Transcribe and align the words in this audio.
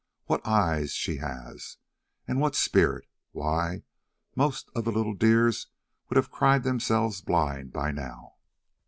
What 0.25 0.43
eyes 0.47 0.93
she 0.93 1.17
has, 1.17 1.77
and 2.27 2.39
what 2.39 2.55
a 2.55 2.57
spirit! 2.57 3.05
why, 3.33 3.83
most 4.35 4.71
of 4.73 4.83
the 4.85 4.91
little 4.91 5.13
dears 5.13 5.67
would 6.09 6.17
have 6.17 6.31
cried 6.31 6.63
themselves 6.63 7.21
blind 7.21 7.71
by 7.71 7.91
now." 7.91 8.33